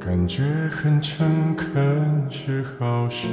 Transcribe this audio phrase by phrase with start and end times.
[0.00, 3.28] 感觉很诚恳是好事，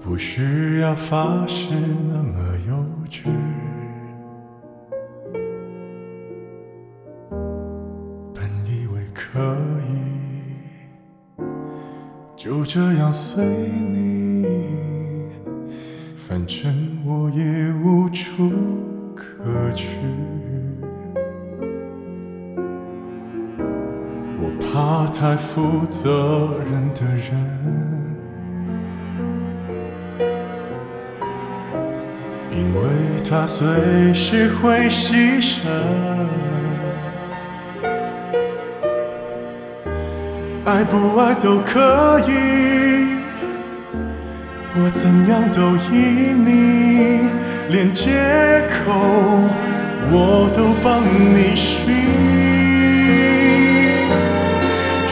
[0.00, 2.74] 不需要发誓那么幼
[3.08, 3.24] 稚。
[9.22, 9.38] 可
[9.86, 9.92] 以
[12.34, 14.46] 就这样随你，
[16.16, 18.50] 反正我也无处
[19.14, 19.24] 可
[19.74, 19.88] 去。
[24.38, 27.28] 我怕太负责任的人，
[32.50, 32.80] 因为
[33.22, 35.68] 他随时会牺牲。
[40.66, 42.32] 爱不爱都可以，
[44.74, 47.30] 我怎样都依你，
[47.70, 48.10] 连借
[48.68, 48.92] 口
[50.12, 51.02] 我都帮
[51.34, 51.94] 你寻。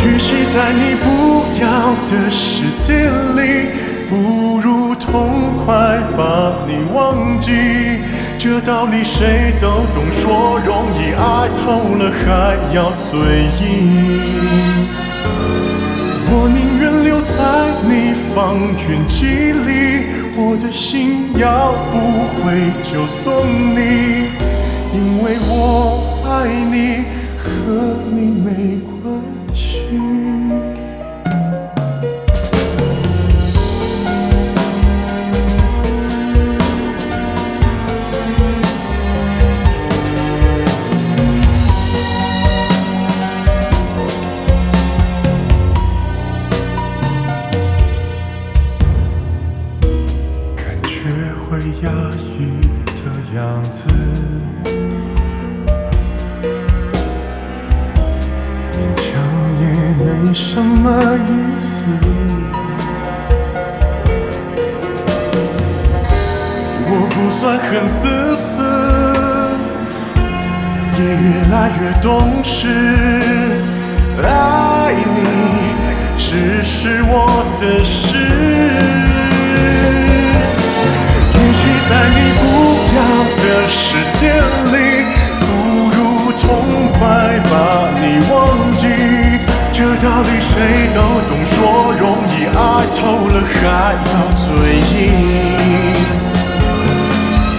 [0.05, 1.67] 与其在你不要
[2.11, 3.71] 的世界里，
[4.09, 7.51] 不如痛快把你忘记。
[8.39, 13.19] 这道理谁都懂，说容易，爱透了还要嘴
[13.61, 14.78] 硬。
[16.49, 17.35] 宁愿留在
[17.83, 18.57] 你方
[18.89, 21.97] 圆几里，我的心要不
[22.37, 24.31] 回就送你，
[24.93, 26.48] 因为我爱
[51.35, 51.91] 会压
[52.39, 53.03] 抑的
[53.35, 53.83] 样子，
[58.75, 59.05] 勉强
[59.61, 59.65] 也
[60.05, 60.85] 没什么
[61.17, 61.67] 意思。
[66.91, 68.01] 我不算很自
[68.37, 68.47] 私，
[70.99, 72.07] 也越来越懂
[72.43, 72.57] 事。
[74.23, 75.19] 爱你
[76.17, 78.68] 只是我的事。
[83.69, 84.35] 时间
[84.73, 85.05] 里，
[85.41, 85.47] 不
[85.91, 86.47] 如痛
[86.99, 86.99] 快
[87.51, 87.53] 把
[88.01, 88.37] 你忘
[88.77, 88.83] 记。
[89.73, 90.99] 这道理谁都
[91.29, 92.59] 懂，说容易，爱
[92.97, 93.57] 透了还
[94.09, 94.47] 要嘴
[94.95, 94.99] 硬。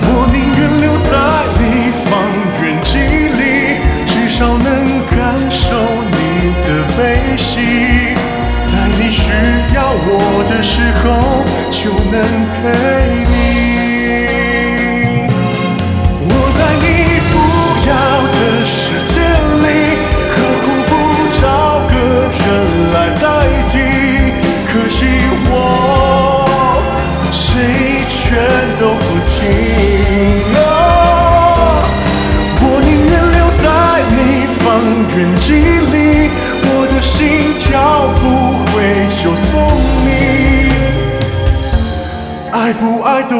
[0.01, 1.11] 我宁愿留在
[1.59, 1.63] 你
[2.03, 2.07] 方
[2.61, 2.91] 圆几
[3.39, 3.41] 里，
[4.05, 4.67] 至少能
[5.07, 5.15] 感
[5.49, 5.61] 受
[6.11, 6.17] 你
[6.65, 6.99] 的悲
[7.37, 7.47] 喜。
[8.65, 9.21] 在你需
[9.75, 10.09] 要我
[10.47, 11.07] 的时候，
[11.71, 11.79] 就
[12.11, 12.15] 能
[12.49, 12.53] 陪
[13.31, 13.38] 你。
[28.79, 29.37] 都不停。
[30.55, 30.57] 哦
[32.61, 33.65] 我宁愿留在
[34.15, 34.17] 你
[34.59, 34.59] 方
[35.15, 35.47] 圆几
[35.91, 35.95] 里，
[36.63, 37.13] 我的心
[37.71, 37.75] 要
[38.19, 38.21] 不
[38.71, 38.73] 回
[39.21, 39.51] 就送
[40.05, 40.07] 你。
[42.51, 43.38] 爱不爱都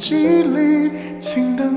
[0.00, 0.90] 圆
[1.20, 1.69] 几里，